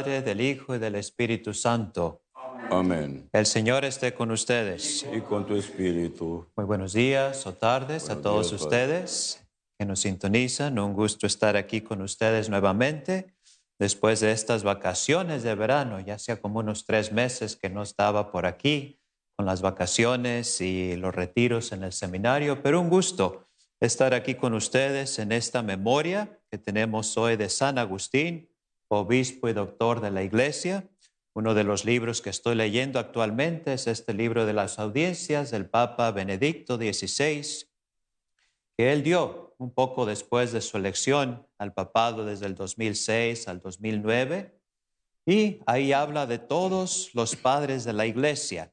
[0.00, 2.22] Padre, del Hijo y del Espíritu Santo.
[2.70, 3.28] Amén.
[3.34, 5.06] El Señor esté con ustedes.
[5.14, 6.46] Y con tu espíritu.
[6.56, 9.46] Muy buenos días o tardes a todos días, ustedes
[9.78, 10.78] que nos sintonizan.
[10.78, 13.34] Un gusto estar aquí con ustedes nuevamente
[13.78, 16.00] después de estas vacaciones de verano.
[16.00, 19.02] Ya hacía como unos tres meses que no estaba por aquí
[19.36, 23.48] con las vacaciones y los retiros en el seminario, pero un gusto
[23.80, 28.49] estar aquí con ustedes en esta memoria que tenemos hoy de San Agustín,
[28.98, 30.88] obispo y doctor de la Iglesia.
[31.32, 35.66] Uno de los libros que estoy leyendo actualmente es este libro de las audiencias del
[35.66, 37.68] Papa Benedicto XVI,
[38.76, 43.60] que él dio un poco después de su elección al papado desde el 2006 al
[43.60, 44.58] 2009.
[45.26, 48.72] Y ahí habla de todos los padres de la iglesia.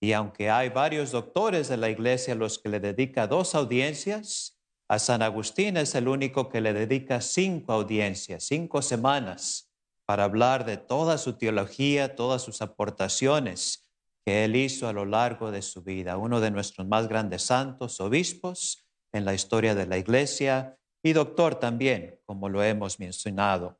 [0.00, 4.55] Y aunque hay varios doctores de la iglesia a los que le dedica dos audiencias,
[4.88, 9.72] a San Agustín es el único que le dedica cinco audiencias, cinco semanas,
[10.04, 13.90] para hablar de toda su teología, todas sus aportaciones
[14.24, 16.16] que él hizo a lo largo de su vida.
[16.16, 21.56] Uno de nuestros más grandes santos, obispos en la historia de la iglesia y doctor
[21.56, 23.78] también, como lo hemos mencionado.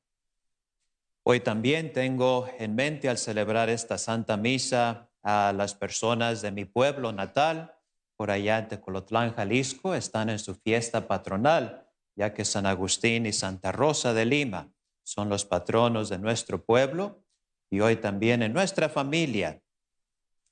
[1.22, 6.64] Hoy también tengo en mente al celebrar esta Santa Misa a las personas de mi
[6.64, 7.75] pueblo natal,
[8.16, 13.32] por allá en Tecolotlán, Jalisco, están en su fiesta patronal, ya que San Agustín y
[13.32, 14.70] Santa Rosa de Lima
[15.02, 17.22] son los patronos de nuestro pueblo
[17.70, 19.60] y hoy también en nuestra familia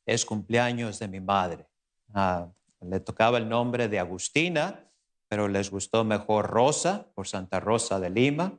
[0.07, 1.67] es cumpleaños de mi madre.
[2.13, 2.49] Ah,
[2.81, 4.91] le tocaba el nombre de Agustina,
[5.29, 8.59] pero les gustó mejor Rosa por Santa Rosa de Lima.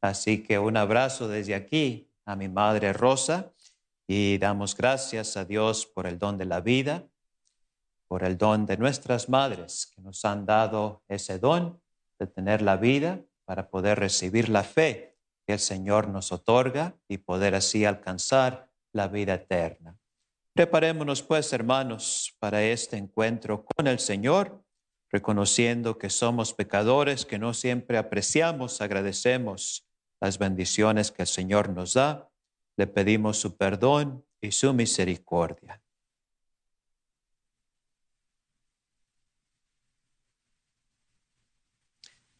[0.00, 3.52] Así que un abrazo desde aquí a mi madre Rosa
[4.06, 7.04] y damos gracias a Dios por el don de la vida,
[8.08, 11.80] por el don de nuestras madres que nos han dado ese don
[12.18, 17.18] de tener la vida para poder recibir la fe que el Señor nos otorga y
[17.18, 19.98] poder así alcanzar la vida eterna.
[20.54, 24.64] Preparémonos pues, hermanos, para este encuentro con el Señor,
[25.10, 29.86] reconociendo que somos pecadores, que no siempre apreciamos, agradecemos
[30.20, 32.30] las bendiciones que el Señor nos da.
[32.76, 35.82] Le pedimos su perdón y su misericordia.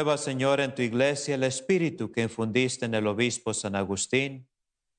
[0.00, 4.48] Renueva, Señor, en tu iglesia el espíritu que infundiste en el obispo San Agustín,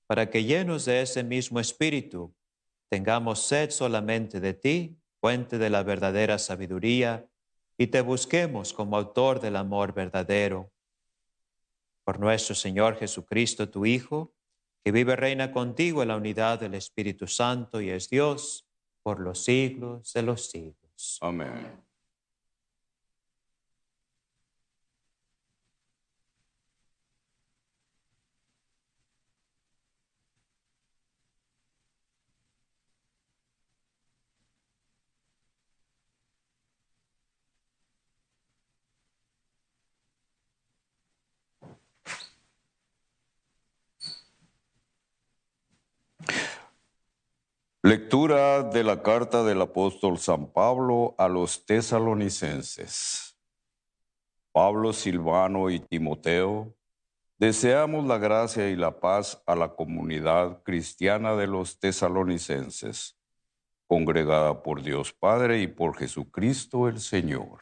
[0.05, 2.35] para que llenos de ese mismo espíritu
[2.87, 7.27] tengamos sed solamente de ti, fuente de la verdadera sabiduría,
[7.79, 10.71] y te busquemos como autor del amor verdadero.
[12.03, 14.35] Por nuestro Señor Jesucristo, tu Hijo,
[14.83, 18.69] que vive reina contigo en la unidad del Espíritu Santo y es Dios
[19.01, 21.17] por los siglos de los siglos.
[21.21, 21.90] Amén.
[47.83, 53.35] Lectura de la carta del apóstol San Pablo a los tesalonicenses.
[54.51, 56.75] Pablo, Silvano y Timoteo,
[57.39, 63.17] deseamos la gracia y la paz a la comunidad cristiana de los tesalonicenses,
[63.87, 67.61] congregada por Dios Padre y por Jesucristo el Señor.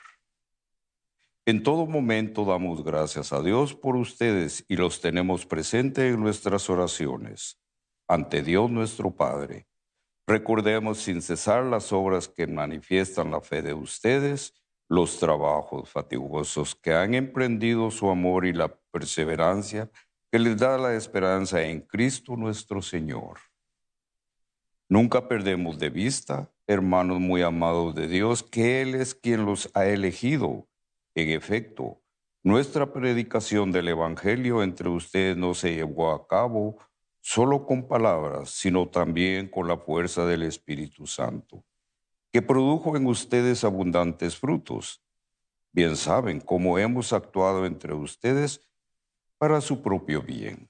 [1.46, 6.70] En todo momento damos gracias a Dios por ustedes y los tenemos presentes en nuestras
[6.70, 7.58] oraciones,
[8.06, 9.69] ante Dios nuestro Padre
[10.30, 14.54] Recordemos sin cesar las obras que manifiestan la fe de ustedes,
[14.88, 19.90] los trabajos fatigosos que han emprendido su amor y la perseverancia
[20.32, 23.40] que les da la esperanza en Cristo nuestro Señor.
[24.88, 29.88] Nunca perdemos de vista, hermanos muy amados de Dios, que Él es quien los ha
[29.88, 30.68] elegido.
[31.16, 32.04] En efecto,
[32.44, 36.78] nuestra predicación del Evangelio entre ustedes no se llevó a cabo
[37.22, 41.64] solo con palabras, sino también con la fuerza del Espíritu Santo,
[42.32, 45.02] que produjo en ustedes abundantes frutos.
[45.72, 48.62] Bien saben cómo hemos actuado entre ustedes
[49.38, 50.70] para su propio bien.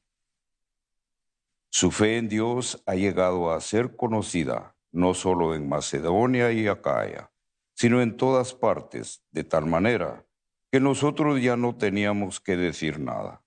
[1.70, 7.32] Su fe en Dios ha llegado a ser conocida no solo en Macedonia y Acaya,
[7.74, 10.26] sino en todas partes, de tal manera
[10.72, 13.44] que nosotros ya no teníamos que decir nada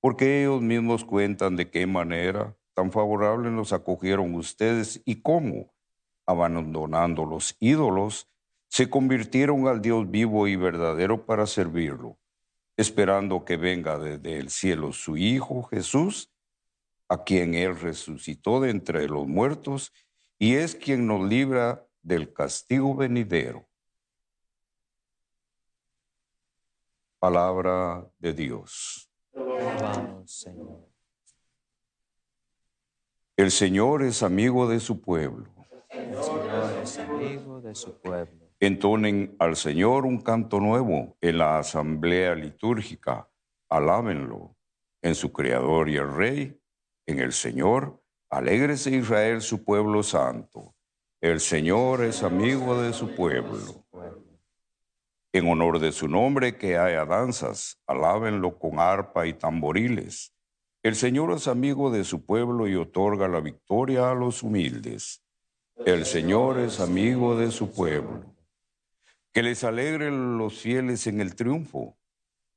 [0.00, 5.74] porque ellos mismos cuentan de qué manera tan favorable nos acogieron ustedes y cómo,
[6.26, 8.30] abandonando los ídolos,
[8.68, 12.18] se convirtieron al Dios vivo y verdadero para servirlo,
[12.76, 16.30] esperando que venga desde el cielo su Hijo Jesús,
[17.08, 19.92] a quien Él resucitó de entre los muertos
[20.38, 23.66] y es quien nos libra del castigo venidero.
[27.18, 29.07] Palabra de Dios.
[29.58, 30.88] Vamos, Señor.
[33.36, 35.48] El Señor es amigo de su pueblo.
[35.90, 38.46] El Señor es amigo de su pueblo.
[38.60, 43.28] Entonen al Señor un canto nuevo en la asamblea litúrgica.
[43.68, 44.56] Alábenlo
[45.02, 46.60] en su Creador y el Rey,
[47.06, 48.02] en el Señor.
[48.30, 50.74] Alégrese Israel, su pueblo santo.
[51.20, 53.86] El Señor es amigo de su pueblo.
[55.38, 60.34] En honor de su nombre que haya danzas, alábenlo con arpa y tamboriles.
[60.82, 65.22] El Señor es amigo de su pueblo y otorga la victoria a los humildes.
[65.86, 68.34] El Señor es amigo de su pueblo.
[69.32, 71.96] Que les alegren los fieles en el triunfo,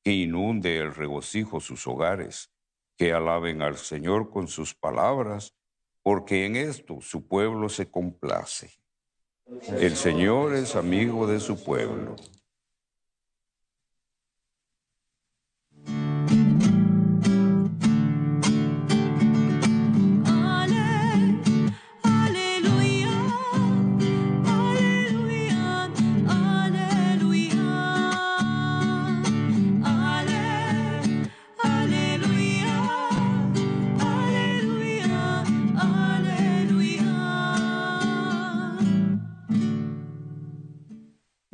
[0.03, 2.51] que inunde el regocijo sus hogares,
[2.97, 5.53] que alaben al Señor con sus palabras,
[6.01, 8.71] porque en esto su pueblo se complace.
[9.77, 12.15] El Señor es amigo de su pueblo.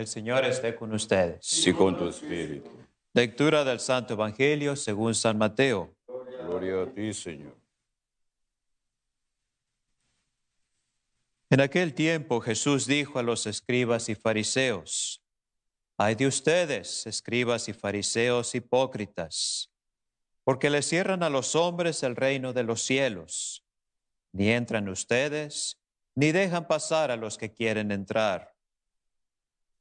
[0.00, 1.66] El Señor esté con ustedes.
[1.66, 2.70] Y con tu espíritu.
[3.12, 5.94] Lectura del Santo Evangelio según San Mateo.
[6.06, 7.54] Gloria a ti, Señor.
[11.50, 15.22] En aquel tiempo Jesús dijo a los escribas y fariseos,
[15.98, 19.70] Ay de ustedes, escribas y fariseos hipócritas,
[20.44, 23.66] porque le cierran a los hombres el reino de los cielos.
[24.32, 25.78] Ni entran ustedes,
[26.14, 28.49] ni dejan pasar a los que quieren entrar.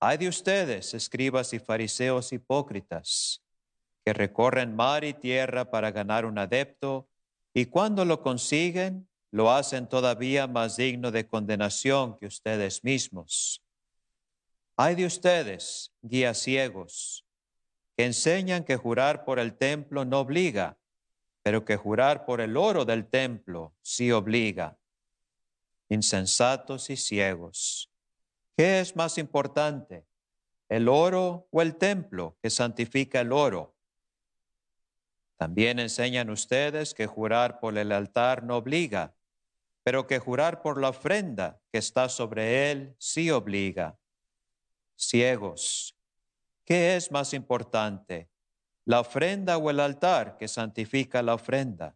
[0.02, 3.44] Ay de ustedes, escribas y fariseos hipócritas,
[4.06, 7.10] que recorren mar y tierra para ganar un adepto,
[7.54, 13.62] y cuando lo consiguen, lo hacen todavía más digno de condenación que ustedes mismos.
[14.78, 17.26] Hay de ustedes, guías ciegos,
[17.98, 20.78] que enseñan que jurar por el templo no obliga,
[21.44, 24.78] pero que jurar por el oro del templo sí obliga.
[25.90, 27.92] Insensatos y ciegos,
[28.60, 30.06] ¿qué es más importante,
[30.68, 33.74] el oro o el templo que santifica el oro?
[35.38, 39.16] También enseñan ustedes que jurar por el altar no obliga,
[39.82, 43.98] pero que jurar por la ofrenda que está sobre él sí obliga.
[44.98, 45.98] Ciegos,
[46.66, 48.30] ¿qué es más importante,
[48.84, 51.96] la ofrenda o el altar que santifica la ofrenda?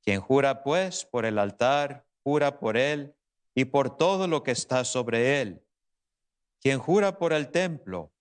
[0.00, 3.15] Quien jura pues por el altar, jura por él
[3.56, 5.62] y por todo lo que está sobre él.
[6.60, 8.12] Quien jura por el templo,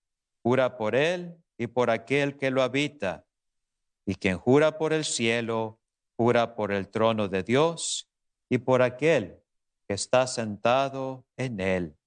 [0.42, 3.26] jura por él y por aquel que lo habita.
[4.06, 5.78] Y quien jura por el cielo,
[6.16, 8.10] jura por el trono de Dios
[8.48, 9.38] y por aquel
[9.86, 11.98] que está sentado en él.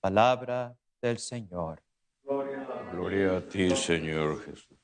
[0.00, 1.82] Palabra del Señor.
[2.92, 4.75] Gloria a ti, Señor Jesús.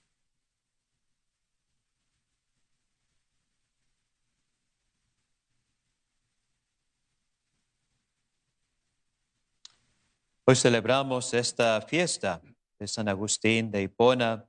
[10.45, 12.43] Hoy celebramos esta fiesta
[12.77, 14.45] de San Agustín de Hipona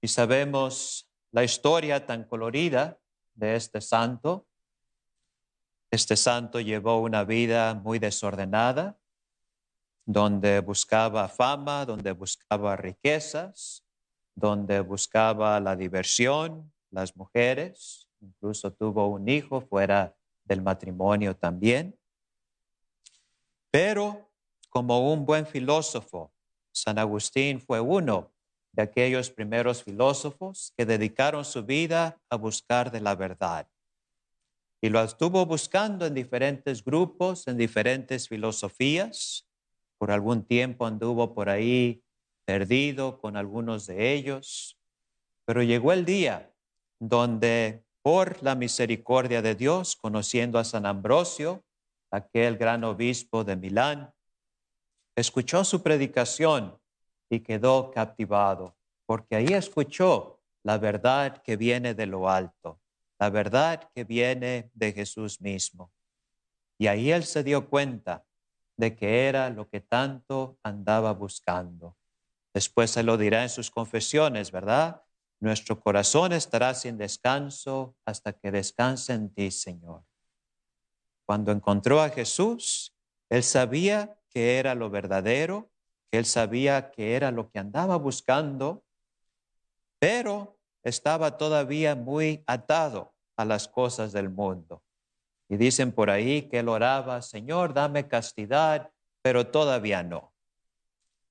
[0.00, 2.98] y sabemos la historia tan colorida
[3.36, 4.48] de este santo.
[5.92, 8.98] Este santo llevó una vida muy desordenada,
[10.04, 13.84] donde buscaba fama, donde buscaba riquezas,
[14.34, 21.96] donde buscaba la diversión, las mujeres, incluso tuvo un hijo fuera del matrimonio también.
[23.70, 24.27] Pero
[24.68, 26.32] como un buen filósofo,
[26.72, 28.32] San Agustín fue uno
[28.72, 33.68] de aquellos primeros filósofos que dedicaron su vida a buscar de la verdad.
[34.80, 39.44] Y lo estuvo buscando en diferentes grupos, en diferentes filosofías.
[39.98, 42.04] Por algún tiempo anduvo por ahí
[42.44, 44.78] perdido con algunos de ellos.
[45.44, 46.54] Pero llegó el día
[47.00, 51.64] donde, por la misericordia de Dios, conociendo a San Ambrosio,
[52.10, 54.14] aquel gran obispo de Milán,
[55.20, 56.78] escuchó su predicación
[57.28, 62.80] y quedó captivado, porque ahí escuchó la verdad que viene de lo alto,
[63.18, 65.90] la verdad que viene de Jesús mismo.
[66.78, 68.24] Y ahí él se dio cuenta
[68.76, 71.96] de que era lo que tanto andaba buscando.
[72.54, 75.02] Después se lo dirá en sus confesiones, ¿verdad?
[75.40, 80.04] Nuestro corazón estará sin descanso hasta que descanse en ti, Señor.
[81.26, 82.94] Cuando encontró a Jesús,
[83.28, 85.70] él sabía que era lo verdadero,
[86.10, 88.82] que él sabía que era lo que andaba buscando,
[89.98, 94.82] pero estaba todavía muy atado a las cosas del mundo.
[95.48, 98.90] Y dicen por ahí que él oraba, Señor, dame castidad,
[99.22, 100.32] pero todavía no.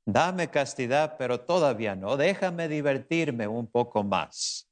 [0.05, 2.17] Dame castidad, pero todavía no.
[2.17, 4.67] Déjame divertirme un poco más.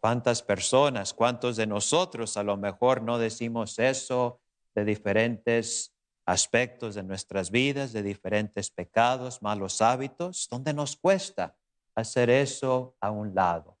[0.00, 4.40] ¿Cuántas personas, cuántos de nosotros a lo mejor no decimos eso
[4.74, 5.94] de diferentes
[6.30, 11.56] aspectos de nuestras vidas, de diferentes pecados, malos hábitos, donde nos cuesta
[11.96, 13.78] hacer eso a un lado.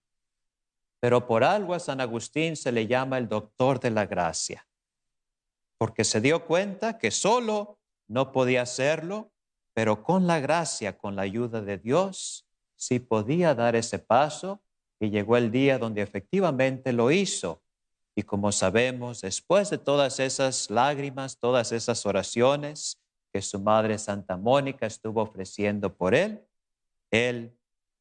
[0.98, 4.66] Pero por algo a San Agustín se le llama el doctor de la gracia,
[5.78, 7.78] porque se dio cuenta que solo
[8.08, 9.32] no podía hacerlo,
[9.72, 14.60] pero con la gracia, con la ayuda de Dios, sí podía dar ese paso
[14.98, 17.62] y llegó el día donde efectivamente lo hizo
[18.20, 23.00] y como sabemos, después de todas esas lágrimas, todas esas oraciones
[23.32, 26.46] que su madre Santa Mónica estuvo ofreciendo por él,
[27.10, 27.58] él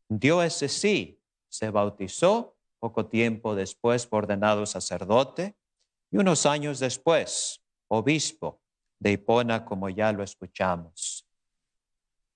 [0.10, 5.56] dio ese sí, se bautizó poco tiempo después fue ordenado sacerdote
[6.12, 8.60] y unos años después obispo
[9.00, 11.26] de Hipona, como ya lo escuchamos.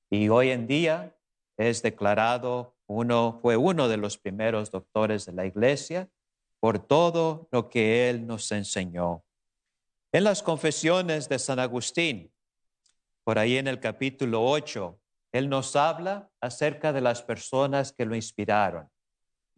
[0.10, 1.18] Y hoy en día
[1.58, 6.10] es declarado uno, fue uno de los primeros doctores de la iglesia
[6.64, 9.26] por todo lo que Él nos enseñó.
[10.14, 12.32] En las confesiones de San Agustín,
[13.26, 14.98] por ahí en el capítulo 8,
[15.34, 18.90] él nos habla acerca de las personas que lo inspiraron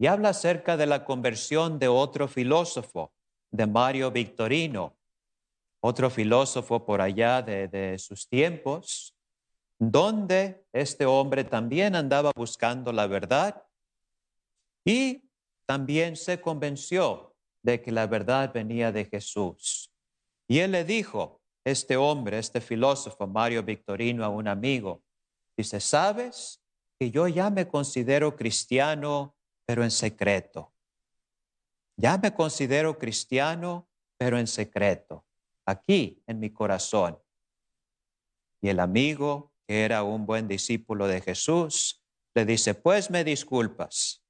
[0.00, 3.12] y habla acerca de la conversión de otro filósofo,
[3.52, 4.96] de Mario Victorino,
[5.78, 9.14] otro filósofo por allá de, de sus tiempos,
[9.78, 13.62] donde este hombre también andaba buscando la verdad
[14.84, 15.25] y
[15.66, 19.92] también se convenció de que la verdad venía de Jesús.
[20.48, 25.02] Y él le dijo, este hombre, este filósofo, Mario Victorino, a un amigo,
[25.56, 26.62] dice, ¿sabes
[26.98, 30.72] que yo ya me considero cristiano, pero en secreto?
[31.96, 35.26] Ya me considero cristiano, pero en secreto,
[35.64, 37.18] aquí en mi corazón.
[38.60, 42.04] Y el amigo, que era un buen discípulo de Jesús,
[42.34, 44.25] le dice, pues me disculpas,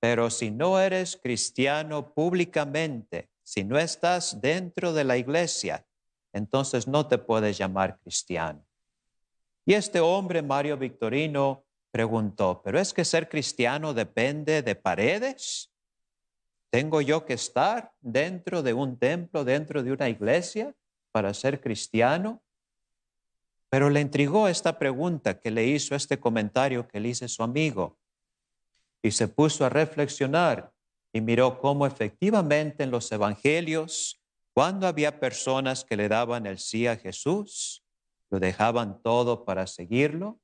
[0.00, 5.86] pero si no eres cristiano públicamente, si no estás dentro de la iglesia,
[6.32, 8.64] entonces no te puedes llamar cristiano.
[9.64, 15.72] Y este hombre, Mario Victorino, preguntó, ¿pero es que ser cristiano depende de paredes?
[16.70, 20.74] ¿Tengo yo que estar dentro de un templo, dentro de una iglesia
[21.10, 22.42] para ser cristiano?
[23.70, 27.98] Pero le intrigó esta pregunta que le hizo este comentario que le hizo su amigo
[29.02, 30.72] y se puso a reflexionar
[31.12, 34.20] y miró cómo efectivamente en los evangelios,
[34.52, 37.84] cuando había personas que le daban el sí a Jesús,
[38.30, 40.40] lo dejaban todo para seguirlo.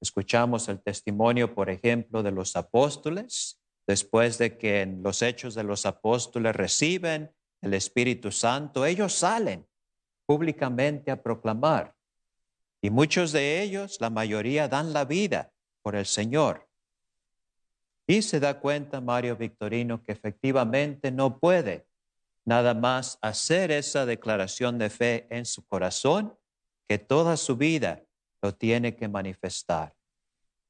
[0.00, 5.64] Escuchamos el testimonio, por ejemplo, de los apóstoles, después de que en los hechos de
[5.64, 9.66] los apóstoles reciben el Espíritu Santo, ellos salen
[10.26, 11.94] públicamente a proclamar.
[12.80, 15.52] Y muchos de ellos, la mayoría, dan la vida
[15.82, 16.67] por el Señor.
[18.10, 21.86] Y se da cuenta Mario Victorino que efectivamente no puede
[22.46, 26.34] nada más hacer esa declaración de fe en su corazón,
[26.88, 28.02] que toda su vida
[28.40, 29.94] lo tiene que manifestar.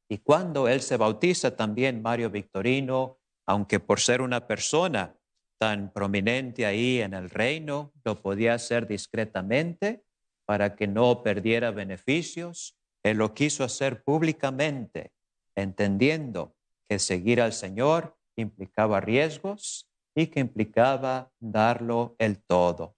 [0.08, 5.14] Y cuando él se bautiza también, Mario Victorino, aunque por ser una persona
[5.58, 10.02] tan prominente ahí en el reino, lo podía hacer discretamente
[10.44, 15.12] para que no perdiera beneficios, él lo quiso hacer públicamente,
[15.54, 16.57] entendiendo
[16.88, 22.96] que seguir al Señor implicaba riesgos y que implicaba darlo el todo.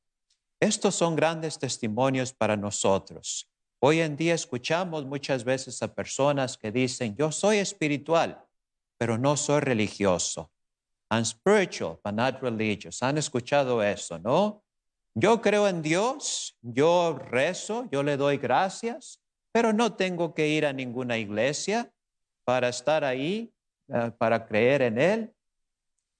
[0.60, 3.50] Estos son grandes testimonios para nosotros.
[3.80, 8.44] Hoy en día escuchamos muchas veces a personas que dicen, yo soy espiritual,
[8.98, 10.50] pero no soy religioso.
[11.10, 13.02] I'm spiritual, but not religious.
[13.02, 14.62] Han escuchado eso, ¿no?
[15.14, 20.66] Yo creo en Dios, yo rezo, yo le doy gracias, pero no tengo que ir
[20.66, 21.90] a ninguna iglesia
[22.44, 23.52] para estar ahí
[23.92, 25.34] eh, para creer en Él.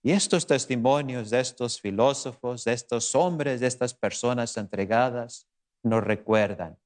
[0.02, 5.46] Y estos testimonios de estos filósofos, de estos hombres, de estas personas entregadas,
[5.83, 6.78] nos recuerdan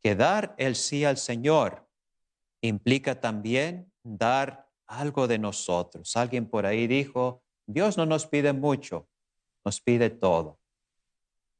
[0.00, 1.86] que dar el sí al Señor
[2.60, 6.16] implica también dar algo de nosotros.
[6.16, 9.08] Alguien por ahí dijo, Dios no nos pide mucho,
[9.64, 10.58] nos pide todo.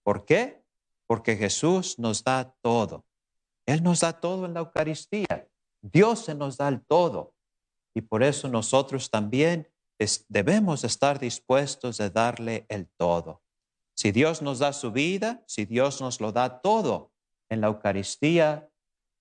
[0.02, 0.64] ¿Por qué?
[1.06, 3.04] Porque Jesús nos da todo.
[3.66, 5.48] Él nos da todo en la Eucaristía.
[5.80, 7.34] Dios se nos da el todo.
[7.94, 9.68] Y por eso nosotros también
[10.28, 13.42] debemos estar dispuestos a darle el todo.
[13.94, 17.12] Si Dios nos da su vida, si Dios nos lo da todo
[17.48, 18.70] en la Eucaristía,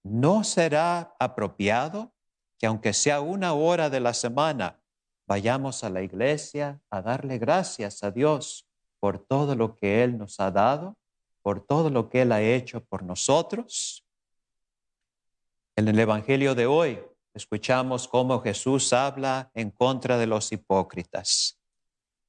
[0.04, 2.14] ¿no será apropiado
[2.58, 4.80] que aunque sea una hora de la semana,
[5.26, 8.68] vayamos a la iglesia a darle gracias a Dios
[9.00, 10.98] por todo lo que Él nos ha dado,
[11.42, 14.06] por todo lo que Él ha hecho por nosotros?
[15.76, 17.00] En el Evangelio de hoy,
[17.34, 21.60] escuchamos cómo Jesús habla en contra de los hipócritas.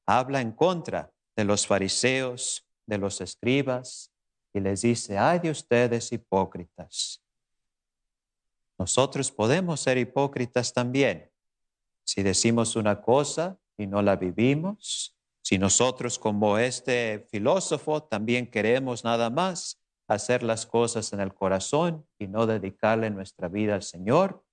[0.06, 4.12] Habla en contra de los fariseos, de los escribas,
[4.52, 7.22] y les dice, ay de ustedes hipócritas.
[8.78, 11.30] Nosotros podemos ser hipócritas también.
[12.04, 19.04] Si decimos una cosa y no la vivimos, si nosotros como este filósofo también queremos
[19.04, 24.44] nada más hacer las cosas en el corazón y no dedicarle nuestra vida al Señor,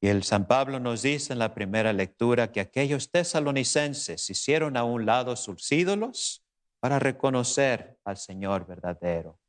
[0.00, 4.84] y el San Pablo nos dice en la primera lectura que aquellos tesalonicenses hicieron a
[4.84, 6.44] un lado sus ídolos
[6.80, 9.40] para reconocer al Señor verdadero.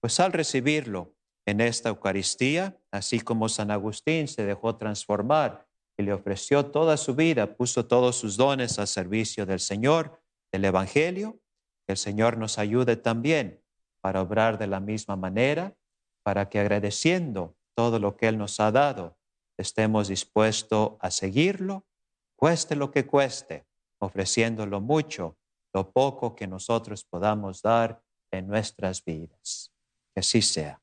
[0.00, 1.14] Pues al recibirlo
[1.46, 7.14] en esta Eucaristía, así como San Agustín se dejó transformar y le ofreció toda su
[7.14, 10.20] vida, puso todos sus dones al servicio del Señor,
[10.52, 11.40] del Evangelio,
[11.86, 13.62] que el Señor nos ayude también
[14.00, 15.74] para obrar de la misma manera,
[16.22, 19.15] para que agradeciendo todo lo que Él nos ha dado,
[19.58, 21.86] estemos dispuestos a seguirlo,
[22.36, 23.66] cueste lo que cueste,
[23.98, 25.38] ofreciéndolo mucho,
[25.72, 29.72] lo poco que nosotros podamos dar en nuestras vidas.
[30.14, 30.80] Que así sea.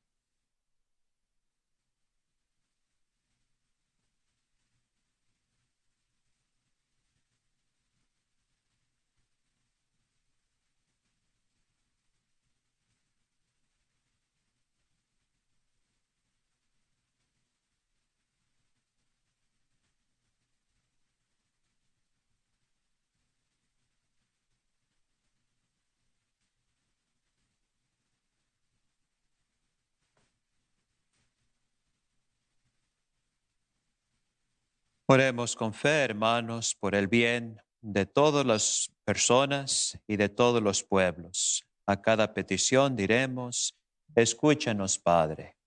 [35.06, 40.82] Oremos con fe, hermanos, por el bien de todas las personas y de todos los
[40.82, 41.62] pueblos.
[41.84, 43.76] A cada petición diremos,
[44.14, 45.58] escúchanos, Padre.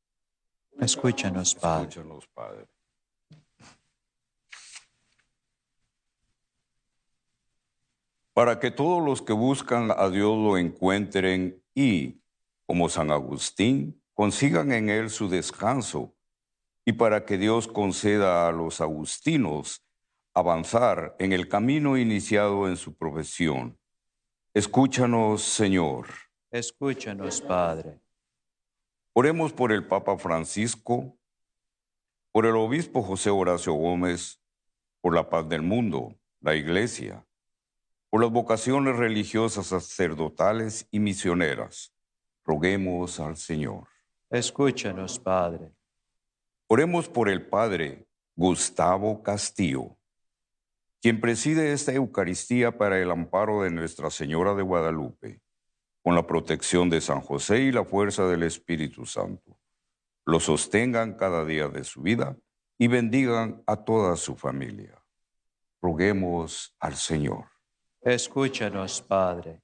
[0.80, 1.88] Escúchanos, Padre.
[1.88, 2.66] Escúchanos, Padre.
[8.34, 12.24] Para que todos los que buscan a Dios lo encuentren y,
[12.66, 16.17] como San Agustín, consigan en él su descanso,
[16.88, 19.86] y para que Dios conceda a los agustinos
[20.34, 23.78] avanzar en el camino iniciado en su profesión.
[24.54, 26.08] Escúchanos, Señor.
[26.50, 28.00] Escúchanos, Padre.
[29.12, 31.18] Oremos por el Papa Francisco,
[32.32, 34.40] por el obispo José Horacio Gómez,
[35.02, 37.28] por la paz del mundo, la Iglesia,
[38.10, 41.94] por las vocaciones religiosas, sacerdotales y misioneras.
[42.46, 43.90] Roguemos al Señor.
[44.30, 45.77] Escúchanos, Padre.
[46.70, 49.96] Oremos por el Padre Gustavo Castillo,
[51.02, 55.40] quien preside esta Eucaristía para el amparo de Nuestra Señora de Guadalupe,
[56.04, 59.58] con la protección de San José y la fuerza del Espíritu Santo.
[60.26, 62.36] Lo sostengan cada día de su vida
[62.78, 65.02] y bendigan a toda su familia.
[65.82, 67.46] Roguemos al Señor.
[68.02, 69.62] Escúchanos, Padre.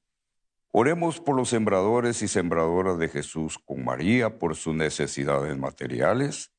[0.72, 6.54] Oremos por los sembradores y sembradoras de Jesús con María por sus necesidades materiales,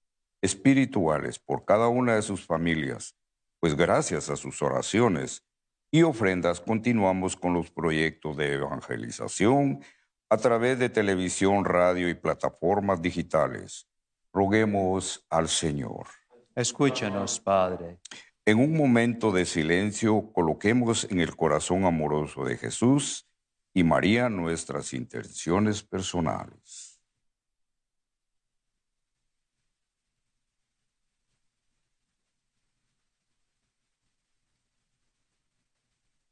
[0.44, 3.16] espirituales, por cada una de sus familias,
[3.60, 5.42] pues gracias a sus oraciones
[5.90, 9.82] y ofrendas continuamos con los proyectos de evangelización
[10.28, 13.88] a través de televisión, radio y plataformas digitales.
[14.34, 16.08] Roguemos al Señor.
[16.54, 18.00] Escúchanos, Padre.
[18.44, 23.26] En un momento de silencio, coloquemos en el corazón amoroso de Jesús
[23.72, 26.93] y María nuestras intenciones personales.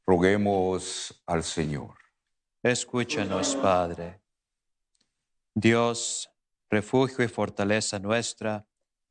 [0.05, 1.95] Roguemos al Señor.
[2.61, 4.21] Escúchanos, Padre.
[5.53, 6.29] Dios,
[6.69, 8.65] refugio y fortaleza nuestra,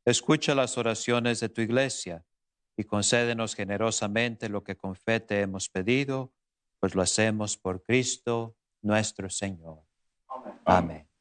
[0.05, 2.25] escucha las oraciones de tu iglesia
[2.77, 6.33] y concédenos generosamente lo que con fe te hemos pedido,
[6.81, 9.85] pues lo hacemos por Cristo nuestro Señor.
[10.65, 11.07] Amén.
[11.07, 11.12] Este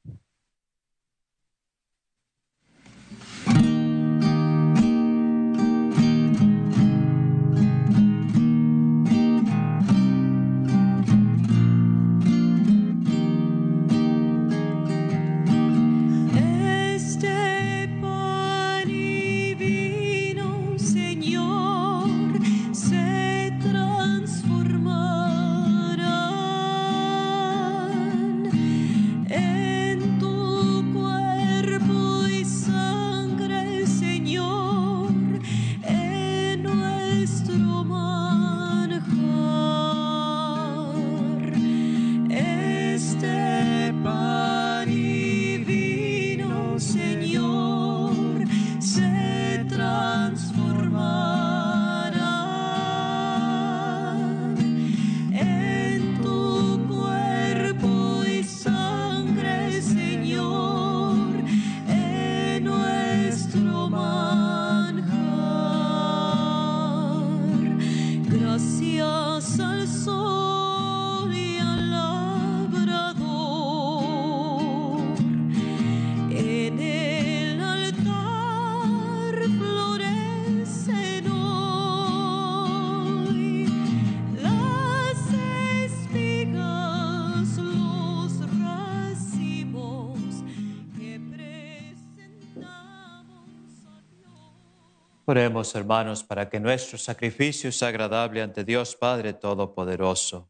[95.31, 100.49] Oremos, hermanos, para que nuestro sacrificio sea agradable ante Dios Padre Todopoderoso.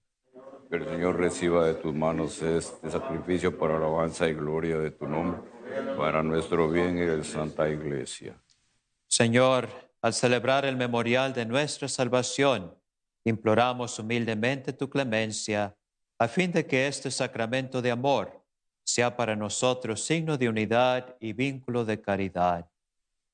[0.72, 5.08] Que el Señor reciba de tus manos este sacrificio para alabanza y gloria de tu
[5.08, 5.40] nombre,
[5.96, 8.34] para nuestro bien y de Santa Iglesia.
[9.06, 9.70] Señor,
[10.02, 12.76] al celebrar el memorial de nuestra salvación,
[13.24, 15.76] imploramos humildemente tu clemencia,
[16.18, 18.44] a fin de que este sacramento de amor
[18.84, 22.68] sea para nosotros signo de unidad y vínculo de caridad.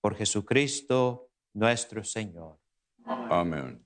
[0.01, 1.26] Por Jesucristo
[1.57, 2.57] nuestro Señor.
[3.05, 3.83] Amén.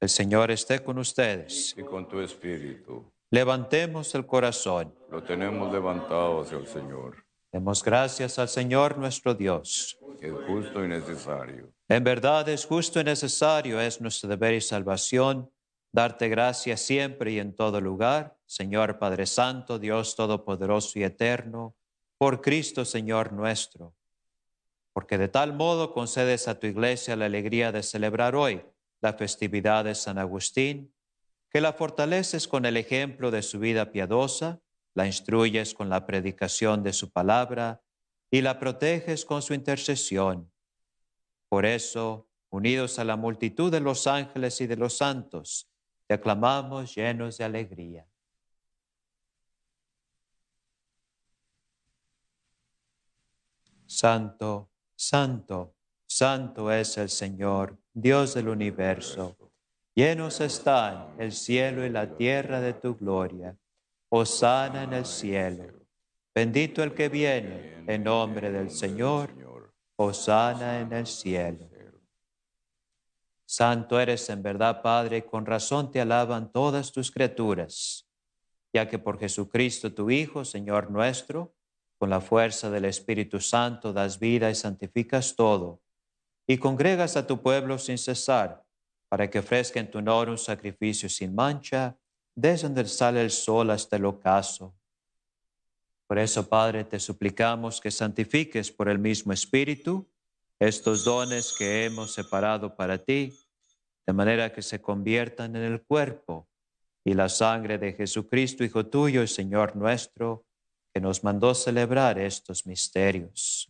[0.00, 1.74] El Señor esté con ustedes.
[1.78, 4.94] Y con tu espíritu, Levantemos el corazón.
[5.10, 9.96] lo tenemos levantado hacia el Señor, Demos gracias al Señor nuestro Dios.
[10.20, 11.72] es justo y necesario.
[11.88, 15.50] En verdad es justo y necesario, es nuestro deber y salvación,
[15.92, 21.76] darte gracias siempre y en todo lugar, Señor Padre Santo, Dios Todopoderoso y Eterno,
[22.18, 23.94] por Cristo Señor nuestro,
[24.94, 28.64] porque de tal modo concedes a tu iglesia la alegría de celebrar hoy
[29.00, 30.94] la festividad de San Agustín,
[31.50, 34.60] que la fortaleces con el ejemplo de su vida piadosa,
[34.94, 37.82] la instruyes con la predicación de su palabra
[38.30, 40.50] y la proteges con su intercesión.
[41.48, 45.68] Por eso, unidos a la multitud de los ángeles y de los santos,
[46.06, 48.06] te aclamamos llenos de alegría.
[53.86, 54.70] Santo,
[55.08, 59.36] santo, santo es el Señor, Dios del universo.
[59.94, 63.56] Llenos están el cielo y la tierra de tu gloria.
[64.08, 65.86] Hosana en el cielo.
[66.34, 69.30] Bendito el que viene en nombre del Señor.
[69.96, 71.68] Hosana en el cielo.
[73.44, 78.08] Santo eres en verdad, Padre, con razón te alaban todas tus criaturas,
[78.72, 81.53] ya que por Jesucristo tu Hijo, Señor nuestro,
[82.04, 85.80] con la fuerza del Espíritu Santo das vida y santificas todo,
[86.46, 88.62] y congregas a tu pueblo sin cesar,
[89.08, 91.96] para que ofrezca en tu honor un sacrificio sin mancha,
[92.34, 94.74] desde donde sale el sol hasta el ocaso.
[96.06, 100.06] Por eso, Padre, te suplicamos que santifiques por el mismo Espíritu
[100.58, 103.32] estos dones que hemos separado para ti,
[104.06, 106.50] de manera que se conviertan en el cuerpo
[107.02, 110.44] y la sangre de Jesucristo, Hijo tuyo y Señor nuestro,
[110.94, 113.68] que nos mandó celebrar estos misterios.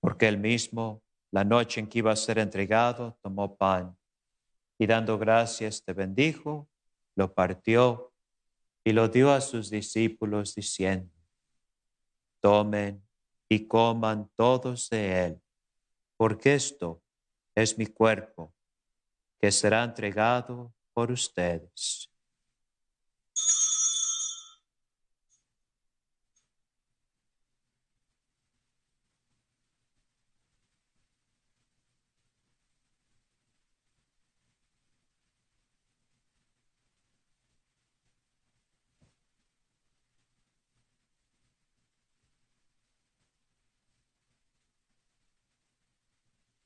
[0.00, 3.96] Porque él mismo, la noche en que iba a ser entregado, tomó pan
[4.76, 6.68] y dando gracias te bendijo,
[7.14, 8.12] lo partió
[8.82, 11.14] y lo dio a sus discípulos diciendo,
[12.40, 13.00] tomen
[13.48, 15.42] y coman todos de él,
[16.16, 17.00] porque esto
[17.54, 18.52] es mi cuerpo,
[19.40, 22.11] que será entregado por ustedes.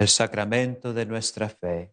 [0.00, 1.92] El sacramento de nuestra fe.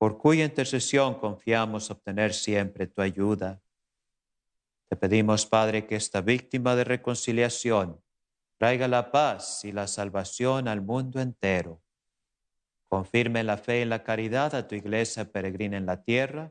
[0.00, 3.60] por cuya intercesión confiamos obtener siempre tu ayuda.
[4.88, 8.02] Te pedimos, Padre, que esta víctima de reconciliación
[8.58, 11.82] traiga la paz y la salvación al mundo entero.
[12.88, 16.50] Confirme la fe y la caridad a tu iglesia peregrina en la tierra,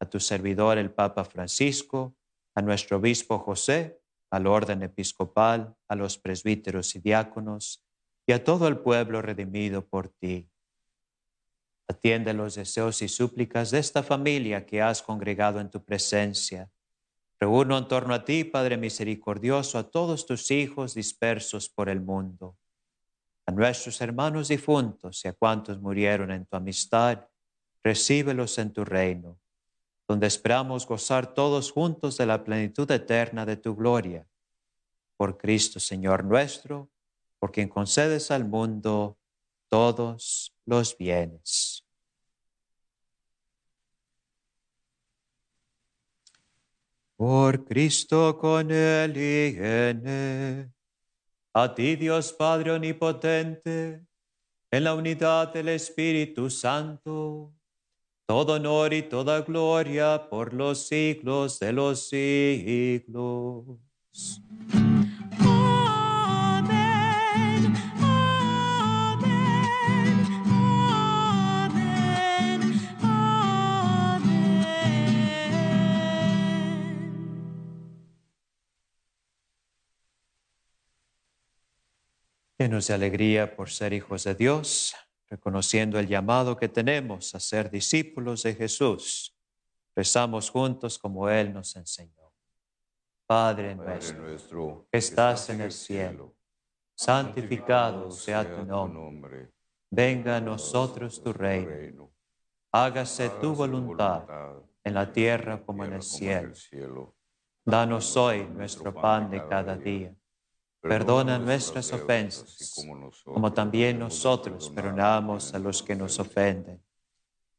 [0.00, 2.16] a tu servidor el Papa Francisco,
[2.54, 7.84] a nuestro obispo José al orden episcopal, a los presbíteros y diáconos,
[8.26, 10.50] y a todo el pueblo redimido por ti.
[11.88, 16.70] Atiende los deseos y súplicas de esta familia que has congregado en tu presencia.
[17.40, 22.56] Reúno en torno a ti, Padre misericordioso, a todos tus hijos dispersos por el mundo,
[23.46, 27.26] a nuestros hermanos difuntos y a cuantos murieron en tu amistad,
[27.82, 29.38] recíbelos en tu reino
[30.08, 34.26] donde esperamos gozar todos juntos de la plenitud eterna de tu gloria.
[35.18, 36.90] Por Cristo, Señor nuestro,
[37.38, 39.18] por quien concedes al mundo
[39.68, 41.84] todos los bienes.
[47.16, 50.72] Por Cristo con él y en él.
[51.52, 54.06] A ti Dios Padre Omnipotente,
[54.70, 57.52] en la unidad del Espíritu Santo
[58.28, 63.78] todo honor y toda gloria por los siglos de los siglos.
[82.58, 84.92] Llenos de alegría por ser hijos de Dios,
[85.30, 89.32] reconociendo el llamado que tenemos a ser discípulos de Jesús,
[89.94, 92.32] rezamos juntos como Él nos enseñó.
[93.28, 96.34] Padre Padre nuestro, nuestro, que estás en el cielo,
[96.96, 99.52] santificado sea tu nombre.
[99.88, 102.10] Venga a nosotros tu reino.
[102.72, 104.24] Hágase tu voluntad
[104.82, 107.14] en la tierra como en el cielo.
[107.64, 110.12] Danos hoy nuestro pan de cada día.
[110.80, 112.74] Perdona nuestras ofensas,
[113.24, 116.80] como también nosotros perdonamos a los que nos ofenden.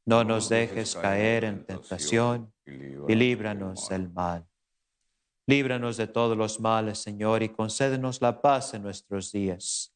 [0.05, 4.47] No nos dejes caer en tentación y líbranos del mal.
[5.45, 9.93] Líbranos de todos los males, Señor, y concédenos la paz en nuestros días,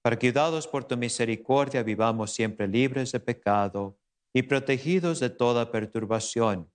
[0.00, 3.98] para que, ayudados por tu misericordia, vivamos siempre libres de pecado
[4.32, 6.70] y protegidos de toda perturbación,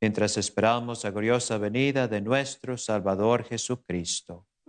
[0.00, 4.46] mientras esperamos la gloriosa venida de nuestro Salvador Jesucristo.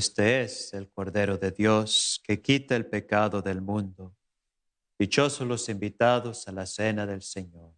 [0.00, 4.16] Este es el Cordero de Dios que quita el pecado del mundo.
[4.98, 7.74] Dichosos los invitados a la cena del Señor.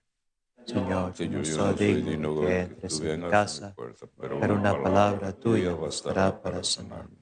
[0.64, 3.74] Señor, yo no soy digno que entres en mi casa,
[4.40, 7.08] pero una palabra tuya bastará para sanar.
[7.08, 7.21] sanarme.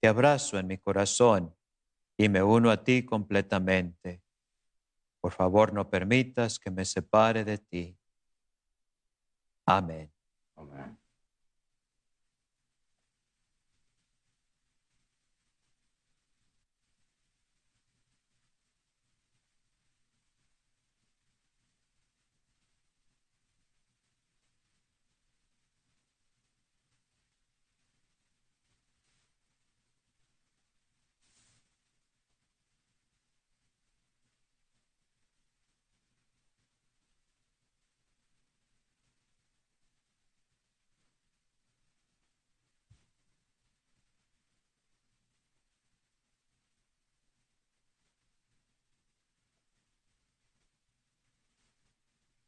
[0.00, 1.54] te abrazo en mi corazón
[2.16, 4.22] y me uno a ti completamente.
[5.20, 7.98] Por favor, no permitas que me separe de ti.
[9.66, 10.10] Amén.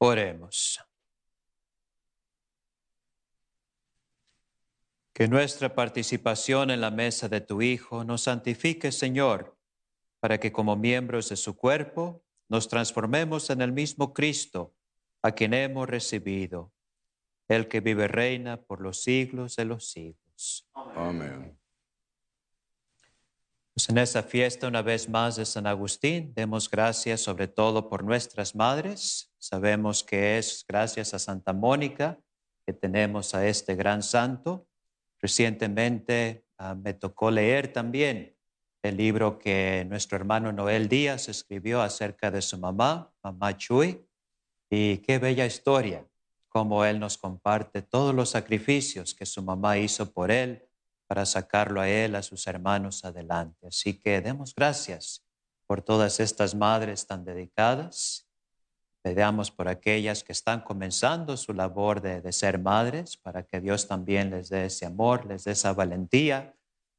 [0.02, 0.80] Oremos.
[5.12, 9.58] Que nuestra participación en la mesa de tu Hijo nos santifique, Señor,
[10.18, 14.74] para que como miembros de su cuerpo nos transformemos en el mismo Cristo,
[15.20, 16.72] a quien hemos recibido,
[17.48, 20.66] el que vive reina por los siglos de los siglos.
[20.72, 21.59] Amén.
[23.80, 28.04] Pues en esta fiesta, una vez más de San Agustín, demos gracias sobre todo por
[28.04, 29.32] nuestras madres.
[29.38, 32.20] Sabemos que es gracias a Santa Mónica
[32.66, 34.66] que tenemos a este gran santo.
[35.18, 38.36] Recientemente ah, me tocó leer también
[38.82, 44.06] el libro que nuestro hermano Noel Díaz escribió acerca de su mamá, mamá Chuy,
[44.68, 46.06] y qué bella historia,
[46.50, 50.69] cómo él nos comparte todos los sacrificios que su mamá hizo por él
[51.10, 53.66] para sacarlo a él, a sus hermanos adelante.
[53.66, 55.26] Así que demos gracias
[55.66, 58.28] por todas estas madres tan dedicadas.
[59.02, 63.88] Pedamos por aquellas que están comenzando su labor de, de ser madres, para que Dios
[63.88, 66.54] también les dé ese amor, les dé esa valentía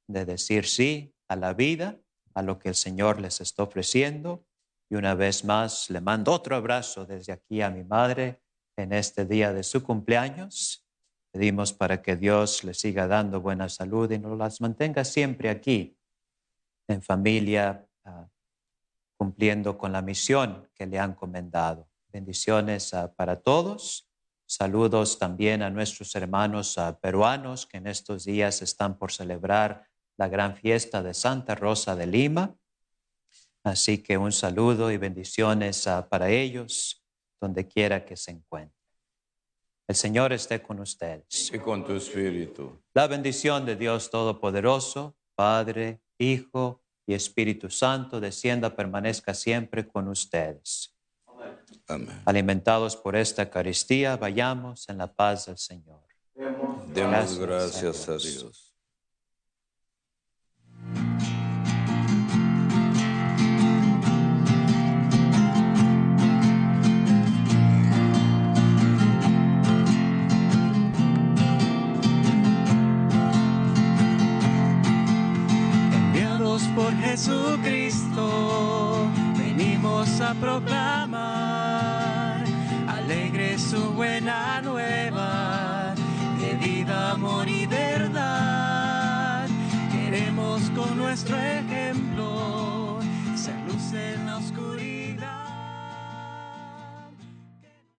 [0.07, 1.97] de decir sí a la vida,
[2.34, 4.45] a lo que el Señor les está ofreciendo.
[4.89, 8.41] Y una vez más le mando otro abrazo desde aquí a mi madre
[8.76, 10.86] en este día de su cumpleaños.
[11.32, 15.97] Pedimos para que Dios les siga dando buena salud y nos las mantenga siempre aquí,
[16.89, 18.27] en familia, ah,
[19.15, 21.88] cumpliendo con la misión que le han encomendado.
[22.09, 24.09] Bendiciones ah, para todos.
[24.45, 30.27] Saludos también a nuestros hermanos ah, peruanos que en estos días están por celebrar la
[30.27, 32.57] gran fiesta de Santa Rosa de Lima.
[33.63, 37.05] Así que un saludo y bendiciones para ellos,
[37.39, 38.80] donde quiera que se encuentren.
[39.88, 41.51] El Señor esté con ustedes.
[41.53, 42.79] Y con tu espíritu.
[42.93, 50.95] La bendición de Dios Todopoderoso, Padre, Hijo y Espíritu Santo, descienda, permanezca siempre con ustedes.
[51.88, 52.21] Amén.
[52.25, 56.01] Alimentados por esta Eucaristía, vayamos en la paz del Señor.
[56.36, 58.23] Demos Gracias, gracias a Dios.
[58.23, 58.70] Dios.
[77.12, 79.05] Jesucristo
[79.38, 81.66] venimos a proclamar
[82.88, 85.93] alegre su buena nueva
[86.39, 89.45] de vida, amor y verdad.
[89.91, 92.99] Queremos con nuestro ejemplo
[93.36, 94.20] ser luz en